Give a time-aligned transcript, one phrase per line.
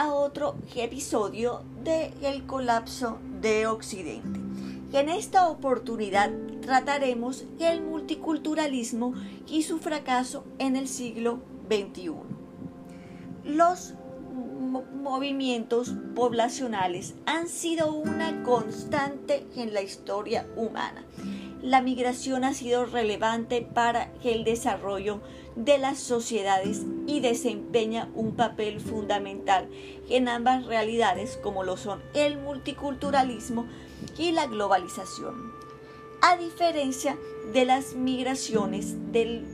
[0.00, 4.40] a otro episodio del colapso de Occidente.
[4.98, 6.30] En esta oportunidad
[6.62, 9.12] trataremos el multiculturalismo
[9.46, 12.12] y su fracaso en el siglo XXI.
[13.44, 13.92] Los
[15.02, 21.04] movimientos poblacionales han sido una constante en la historia humana.
[21.62, 25.20] La migración ha sido relevante para el desarrollo
[25.56, 29.68] de las sociedades y desempeña un papel fundamental
[30.08, 33.66] en ambas realidades como lo son el multiculturalismo
[34.16, 35.52] y la globalización.
[36.22, 37.18] A diferencia
[37.52, 39.44] de las migraciones del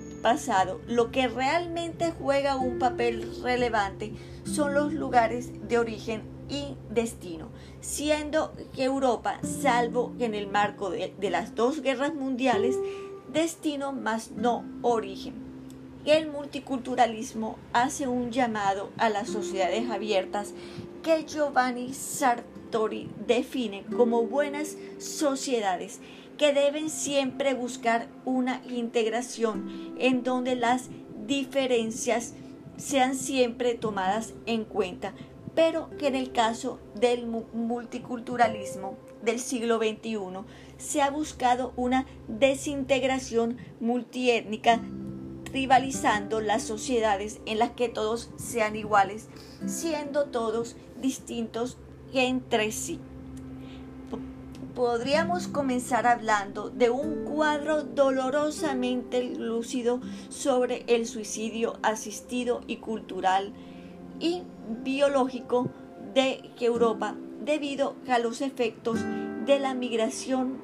[0.88, 4.12] lo que realmente juega un papel relevante
[4.44, 7.48] son los lugares de origen y destino,
[7.80, 12.76] siendo que Europa, salvo en el marco de, de las dos guerras mundiales,
[13.32, 15.34] destino más no origen.
[16.04, 20.54] El multiculturalismo hace un llamado a las sociedades abiertas
[21.02, 26.00] que Giovanni Sartori define como buenas sociedades
[26.36, 30.88] que deben siempre buscar una integración en donde las
[31.26, 32.34] diferencias
[32.76, 35.14] sean siempre tomadas en cuenta,
[35.54, 40.18] pero que en el caso del multiculturalismo del siglo XXI
[40.76, 44.80] se ha buscado una desintegración multiétnica
[45.52, 49.28] rivalizando las sociedades en las que todos sean iguales,
[49.64, 51.78] siendo todos distintos
[52.12, 53.00] entre sí.
[54.74, 63.52] Podríamos comenzar hablando de un cuadro dolorosamente lúcido sobre el suicidio asistido y cultural
[64.20, 64.42] y
[64.82, 65.70] biológico
[66.14, 69.00] de Europa debido a los efectos
[69.46, 70.58] de la migración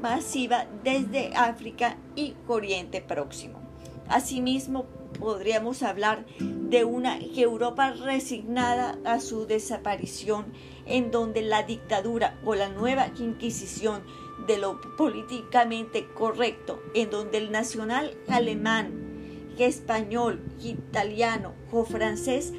[0.00, 3.60] masiva desde África y Oriente Próximo.
[4.08, 4.86] Asimismo,
[5.18, 10.46] podríamos hablar de una Europa resignada a su desaparición,
[10.86, 14.02] en donde la dictadura o la nueva Inquisición
[14.46, 19.02] de lo políticamente correcto, en donde el nacional alemán,
[19.58, 22.52] español, italiano o francés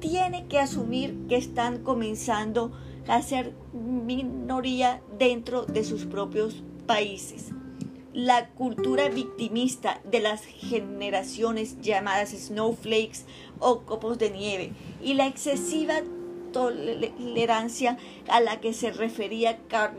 [0.00, 2.72] tiene que asumir que están comenzando
[3.06, 7.52] a ser minoría dentro de sus propios países
[8.12, 13.24] la cultura victimista de las generaciones llamadas snowflakes
[13.58, 16.00] o copos de nieve y la excesiva
[16.52, 17.98] tolerancia
[18.28, 19.98] a la que se refería Karl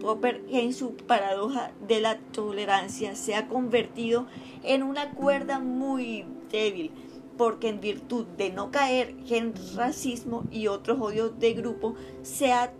[0.00, 4.26] Popper en su paradoja de la tolerancia se ha convertido
[4.62, 6.92] en una cuerda muy débil
[7.36, 12.72] porque en virtud de no caer en racismo y otros odios de grupo se ha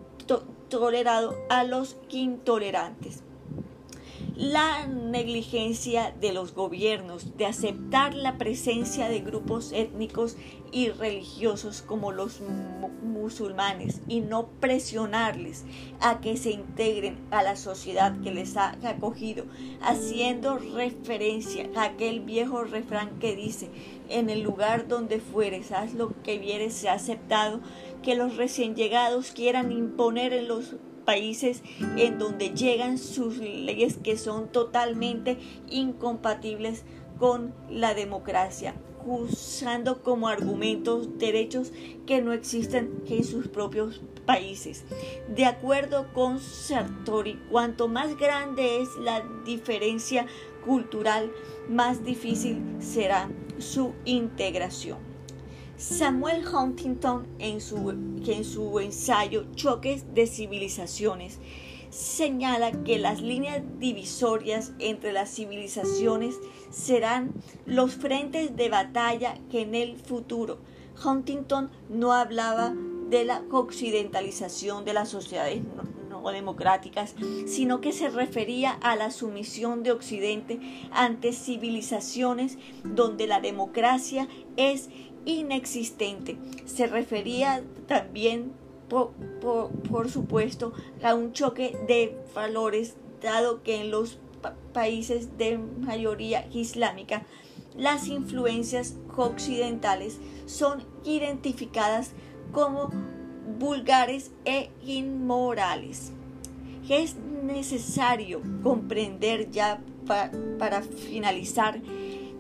[0.69, 3.25] tolerado a los intolerantes
[4.41, 10.39] la negligencia de los gobiernos de aceptar la presencia de grupos étnicos
[10.73, 12.41] y religiosos como los
[13.03, 15.67] musulmanes y no presionarles
[16.01, 19.45] a que se integren a la sociedad que les ha acogido,
[19.83, 23.69] haciendo referencia a aquel viejo refrán que dice,
[24.09, 27.61] en el lugar donde fueres, haz lo que vieres, se ha aceptado
[28.03, 30.77] que los recién llegados quieran imponer en los
[31.11, 31.65] países
[31.97, 35.39] en donde llegan sus leyes que son totalmente
[35.69, 36.85] incompatibles
[37.19, 41.73] con la democracia, usando como argumentos derechos
[42.07, 44.85] que no existen en sus propios países.
[45.27, 50.27] De acuerdo con Sartori, cuanto más grande es la diferencia
[50.65, 51.33] cultural,
[51.69, 53.29] más difícil será
[53.59, 55.10] su integración.
[55.81, 61.39] Samuel Huntington, en su, en su ensayo Choques de Civilizaciones,
[61.89, 66.35] señala que las líneas divisorias entre las civilizaciones
[66.71, 67.33] serán
[67.65, 70.59] los frentes de batalla que en el futuro.
[71.03, 72.75] Huntington no hablaba
[73.09, 75.63] de la occidentalización de las sociedades
[76.21, 77.15] no democráticas,
[77.47, 80.61] sino que se refería a la sumisión de Occidente
[80.93, 84.89] ante civilizaciones donde la democracia es
[85.25, 86.39] inexistente.
[86.65, 88.53] Se refería también,
[88.89, 90.73] por, supuesto,
[91.03, 94.19] a un choque de valores, dado que en los
[94.73, 97.27] países de mayoría islámica
[97.77, 102.13] las influencias occidentales son identificadas
[102.53, 102.91] como
[103.61, 106.13] vulgares e inmorales.
[106.89, 107.15] Es
[107.45, 109.81] necesario comprender ya
[110.59, 111.81] para finalizar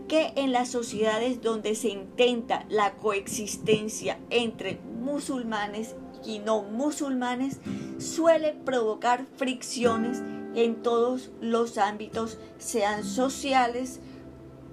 [0.08, 5.94] que en las sociedades donde se intenta la coexistencia entre musulmanes
[6.24, 7.60] y no musulmanes
[7.98, 10.20] suele provocar fricciones
[10.54, 14.00] en todos los ámbitos, sean sociales,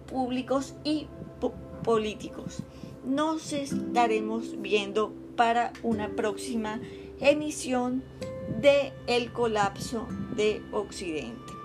[0.09, 1.07] públicos y
[1.83, 2.63] políticos.
[3.05, 6.81] Nos estaremos viendo para una próxima
[7.21, 8.03] emisión
[8.59, 11.56] de El colapso de Occidente.